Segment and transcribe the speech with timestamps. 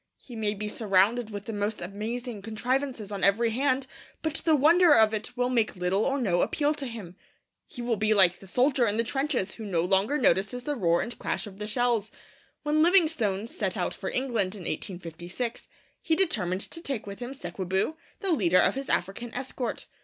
[0.17, 3.85] He may be surrounded with the most amazing contrivances on every hand,
[4.23, 7.15] but the wonder of it will make little or no appeal to him.
[7.67, 11.03] He will be like the soldier in the trenches who no longer notices the roar
[11.03, 12.11] and crash of the shells.
[12.63, 15.67] When Livingstone set out for England in 1856,
[16.01, 19.85] he determined to take with him Sekwebu, the leader of his African escort.